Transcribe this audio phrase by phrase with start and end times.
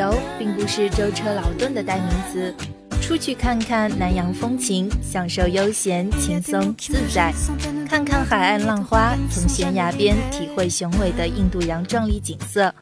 [0.00, 2.54] 游并不是舟车劳顿的代名词，
[3.02, 7.34] 出去看看南洋风情，享受悠闲轻松自在，
[7.86, 12.74] 看看海岸浪花，从悬崖边体会雄伟的印度洋壮丽景色。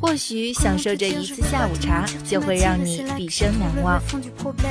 [0.00, 4.00] 或许享受这一次下午茶，就会让你毕生难忘。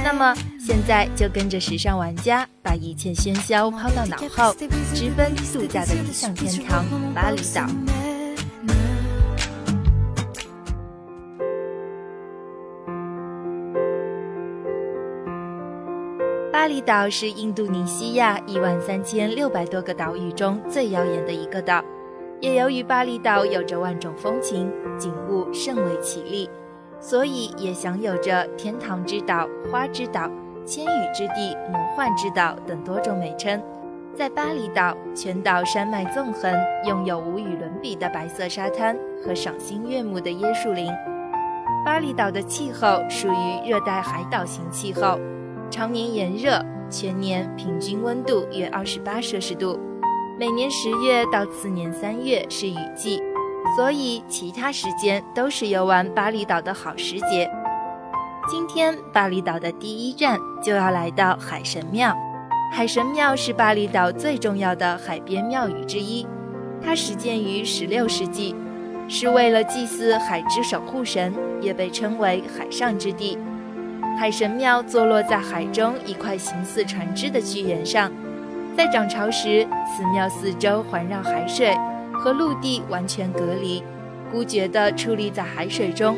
[0.04, 4.55] 那么，现在就跟着时尚玩家，把一切喧嚣抛到脑后，
[4.96, 6.83] 直奔度假的理想天堂——
[7.14, 7.68] 巴厘岛。
[16.87, 21.83] 岛是印度尼西亚一万三千六百多个岛屿中最耀眼的一个岛。
[22.39, 26.50] 也由于巴厘岛有着万种风情，景物甚为绮丽，
[26.97, 30.32] 所以也享有着“天堂之岛”“花之岛
[30.65, 33.61] ”“千羽之地”“魔幻之岛”等多种美称。
[34.16, 40.89] 在巴厘岛，全岛山脉纵横，拥有无与伦比的白色沙滩和赏心悦目的椰树林。
[41.83, 45.19] 巴厘岛的气候属于热带海岛型气候，
[45.69, 49.80] 常年炎热，全年平均温度约二十八摄氏度。
[50.39, 53.21] 每年十月到次年三月是雨季，
[53.75, 57.49] 所以其他时间都是游玩巴厘岛的好时节。
[58.49, 62.15] 今天巴厘岛的第一站就要来到海神庙。
[62.71, 66.25] 海神庙是巴厘岛最重要的海边庙宇之一，
[66.81, 68.55] 它始建于十六世纪，
[69.09, 73.38] 是为了祭祀海之守护神，也被称为海上之地。
[74.17, 78.11] 海神庙坐落在海中一块形似船只的巨岩上。
[78.75, 81.77] 在涨潮时，此庙四周环绕海水，
[82.13, 83.83] 和陆地完全隔离，
[84.31, 86.17] 孤绝地矗立在海水中，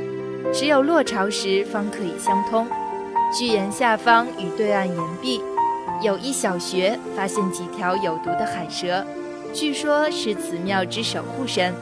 [0.54, 2.66] 只有落潮时方可以相通。
[3.38, 5.42] 巨岩下方与对岸岩壁，
[6.02, 9.06] 有一小穴，发现几条有毒的海蛇，
[9.54, 11.74] 据说是此庙之守护神，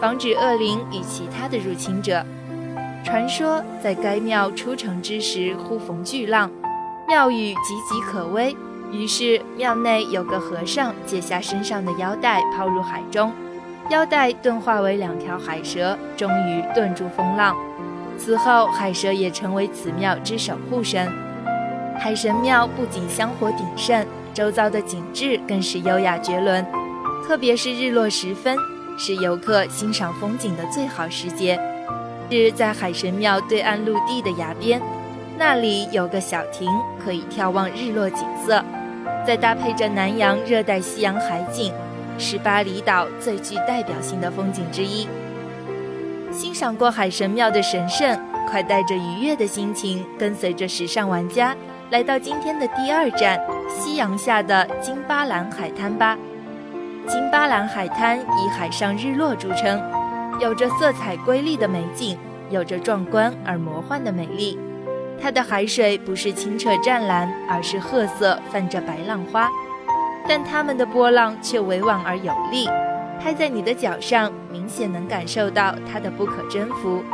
[0.00, 2.24] 防止恶灵与其他的入侵者。
[3.02, 6.50] 传说在该庙出城之时，忽逢巨浪，
[7.08, 7.56] 庙宇岌
[7.88, 8.54] 岌可危。
[8.92, 13.32] 于是庙内有个和尚解下身上的腰带抛入海中，
[13.88, 17.56] 腰带顿化为两条海蛇，终于顿住风浪。
[18.18, 21.10] 此后海蛇也成为此庙之守护神。
[21.98, 26.66] 海神庙不仅香火鼎盛，周遭的景致更是优雅绝伦，
[27.26, 28.56] 特别是日落时分，
[28.98, 31.58] 是游客欣赏风景的最好时节。
[32.30, 34.80] 是在海神庙对岸陆地的崖边，
[35.36, 36.68] 那里有个小亭，
[37.02, 38.62] 可以眺望日落景色。
[39.26, 41.72] 再搭配着南洋热带夕阳海景，
[42.18, 45.06] 是巴厘岛最具代表性的风景之一。
[46.30, 48.18] 欣赏过海神庙的神圣，
[48.48, 51.54] 快带着愉悦的心情，跟随着时尚玩家
[51.90, 56.16] 来到今天的第二站——夕阳下的金巴兰海滩吧。
[57.08, 59.80] 金巴兰海滩以海上日落著称，
[60.40, 62.16] 有着色彩瑰丽的美景，
[62.48, 64.58] 有着壮观而魔幻的美丽。
[65.20, 69.50] 它的海水不是清澈湛蓝，而是褐色，泛着白浪花，
[70.26, 72.66] 但它们的波浪却委婉而有力，
[73.22, 77.04] 拍在你的脚上，明显能感受到它的不可征服。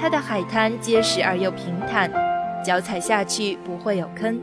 [0.00, 2.10] 它的海滩结实而又平坦，
[2.64, 4.40] 脚踩下去不会有坑，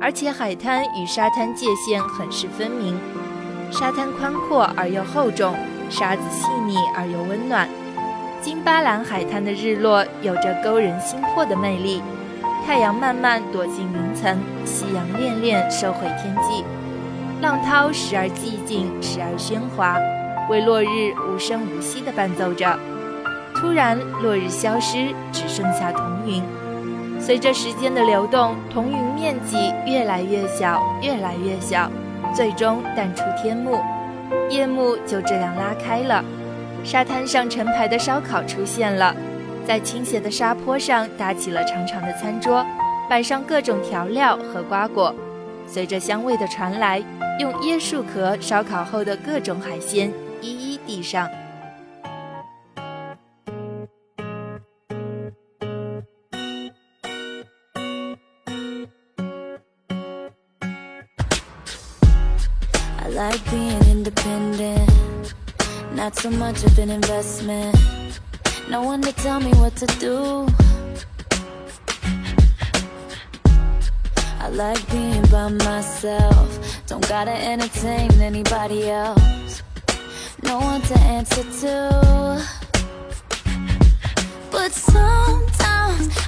[0.00, 2.98] 而且海滩与沙滩界限很是分明，
[3.70, 5.54] 沙滩宽阔而又厚重，
[5.90, 7.68] 沙子细腻而又温暖。
[8.40, 12.02] 金巴兰海滩的日落有着勾人心魄的魅力。
[12.66, 16.64] 太阳慢慢躲进云层，夕阳恋恋收回天际，
[17.40, 19.98] 浪涛时而寂静，时而喧哗，
[20.48, 22.78] 为落日无声无息地伴奏着。
[23.54, 26.42] 突然，落日消失，只剩下彤云。
[27.18, 31.90] 随着时间的流动，彤云面积越来越小，越来越小，
[32.34, 33.80] 最终淡出天幕。
[34.50, 36.24] 夜幕就这样拉开了，
[36.84, 39.14] 沙滩上成排的烧烤出现了。
[39.66, 42.66] 在倾斜的沙坡上搭起了长长的餐桌，
[43.08, 45.14] 摆上各种调料和瓜果。
[45.68, 47.00] 随着香味的传来，
[47.38, 51.28] 用椰树壳烧烤后的各种海鲜一一递上。
[68.68, 70.46] No one to tell me what to do.
[74.38, 76.86] I like being by myself.
[76.86, 79.62] Don't gotta entertain anybody else.
[80.44, 82.46] No one to answer to.
[84.52, 86.19] But sometimes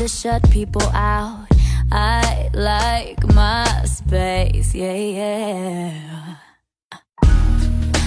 [0.00, 1.46] to shut people out.
[1.92, 6.36] I like my space, yeah, yeah.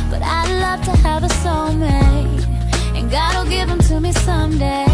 [0.10, 2.48] But I'd love to have a soulmate,
[2.96, 4.93] and God will give them to me someday.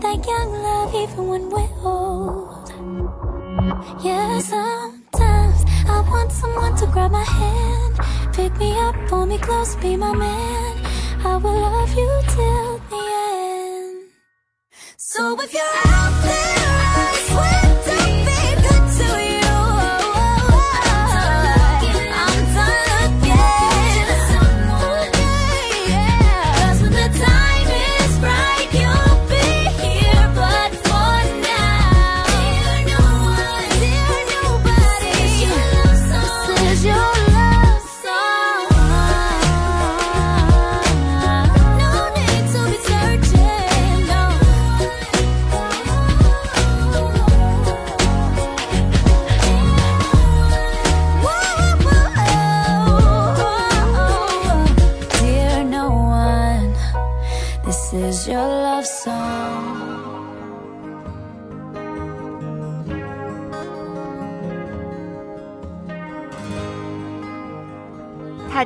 [0.00, 2.70] Got that young love even when we're old.
[4.04, 7.98] Yeah, sometimes I want someone to grab my hand,
[8.32, 10.86] pick me up, pull me close, be my man.
[11.24, 12.67] I will love you till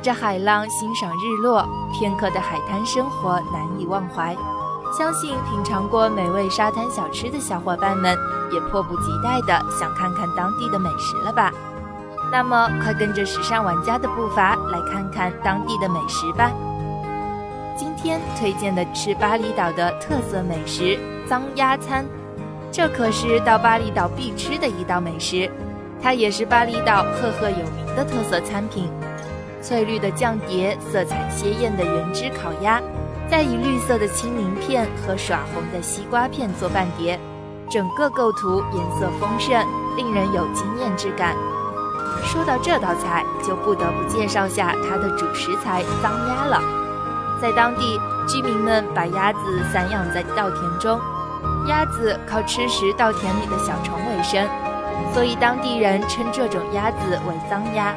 [0.03, 4.35] 着海浪欣赏日落，片刻的海滩生活难以忘怀。
[4.95, 8.15] 相信品尝过美味沙滩小吃的小伙伴们，
[8.51, 11.53] 也迫不及待的想看看当地的美食了吧？
[12.29, 16.51] 那么，快跟着时尚玩家的步伐来看看当地的美食吧。
[17.77, 22.05] 今天推荐的是巴厘岛的特色美食——脏鸭餐，
[22.73, 25.49] 这可是到巴厘岛必吃的一道美食，
[26.01, 28.91] 它也是巴厘岛赫赫有名的特色餐品。
[29.63, 32.81] 翠绿的酱碟，色彩鲜艳的原汁烤鸭，
[33.31, 37.17] 再以绿色的青柠片和耍红的西瓜片做伴碟，
[37.71, 39.65] 整个构图颜色丰盛，
[39.95, 41.33] 令人有惊艳之感。
[42.25, 46.61] 说到这道菜，就不得不介绍下它的主食材脏鸭了。
[47.41, 49.39] 在当地，居民们把鸭子
[49.71, 50.99] 散养在稻田中，
[51.67, 54.45] 鸭子靠吃食稻田里的小虫为生，
[55.13, 57.93] 所以当地人称这种鸭子为脏鸭。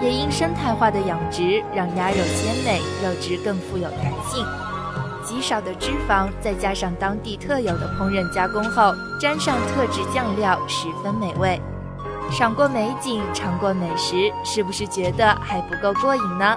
[0.00, 4.44] 也因生态化的养殖，让鸭肉鲜美，肉质更富有弹性。
[5.22, 11.60] 极少的脂肪，再加上当地特有的烹饪加工后，沾上特制酱料，十分美味。
[12.30, 16.56] 赏过美景，尝过美食，是不是觉得还不够过瘾呢？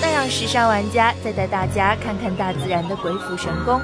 [0.00, 3.80] 那让时尚玩家再带大家看看大自然的鬼斧神工。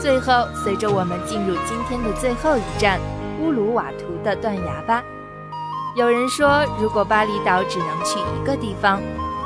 [0.00, 3.00] 最后，随着我们进入今天的最后一站——
[3.42, 5.02] 乌鲁瓦图的断崖吧。
[5.96, 9.00] 有人说，如果巴厘岛只能去一个地方，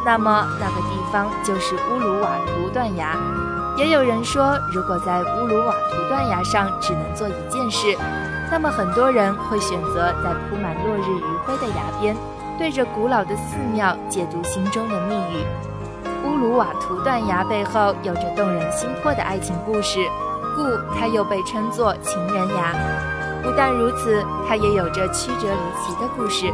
[0.05, 3.17] 那么那个地方就是乌鲁瓦图断崖。
[3.77, 7.97] 也有人说，如果在乌鲁瓦图断崖上只能做一件事，
[8.51, 12.17] 那么很多人会选择在铺满落日余晖的崖边，
[12.59, 15.45] 对着古老的寺庙解读心中的密语。
[16.27, 20.05] 乌鲁瓦图断崖背后有着动人心魄的爱情故事，
[20.57, 20.65] 故
[20.99, 22.75] 它又被称作情人崖。
[23.51, 26.53] 不但如此，它也有着曲折离奇的故事，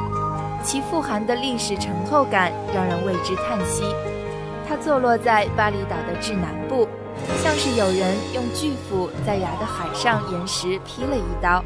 [0.62, 3.84] 其富含的历史沉厚感让人为之叹息。
[4.66, 6.88] 它坐落在巴厘岛的至南部，
[7.42, 11.62] 像是有人用巨斧在崖的海上岩石劈了一刀。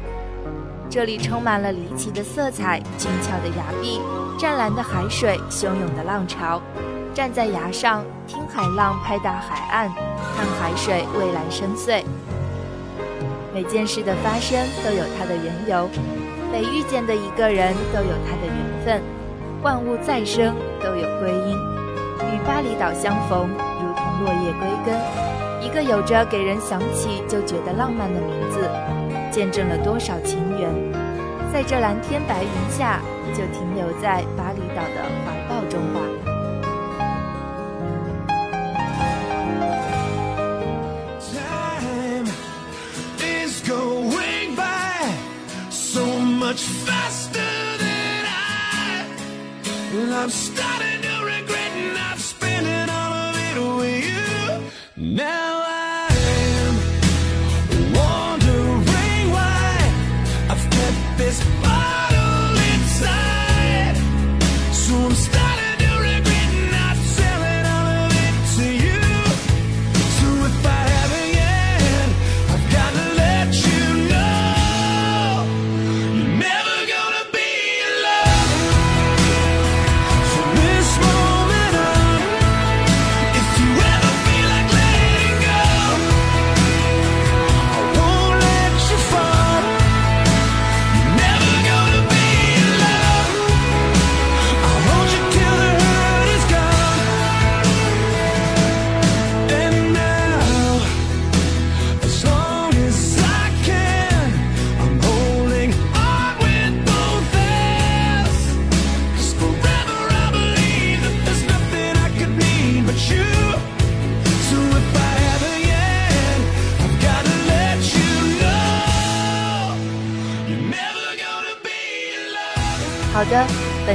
[0.89, 4.01] 这里充满了离奇的色彩、俊俏的崖壁、
[4.37, 6.61] 湛蓝的海水、汹涌的浪潮。
[7.13, 9.87] 站在崖上，听海浪拍打海岸，
[10.35, 12.03] 看海水蔚蓝深邃。
[13.53, 15.89] 每件事的发生都有它的缘由，
[16.51, 19.01] 每遇见的一个人都有他的缘分，
[19.61, 21.57] 万物再生都有归因。
[22.31, 24.95] 与巴厘岛相逢，如同落叶归根，
[25.61, 28.69] 一个有着给人想起就觉得浪漫的名字，
[29.29, 30.69] 见证了多少情缘，
[31.51, 33.01] 在这蓝天白云下，
[33.33, 35.40] 就停留在巴厘岛的怀
[50.21, 50.80] I'm stuck.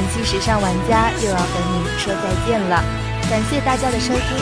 [0.09, 2.83] 期时尚玩家又要和你说再见了，
[3.31, 4.37] 感谢大家的收听，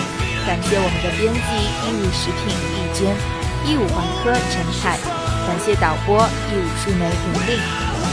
[0.46, 1.38] 感谢我们的编辑
[1.84, 3.16] 一五食品易娟，
[3.64, 4.98] 一五环科陈凯，
[5.46, 7.58] 感谢导播一五树莓云令，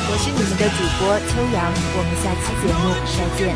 [0.07, 3.55] 我是你们的主播秋阳，我们下期节目再见。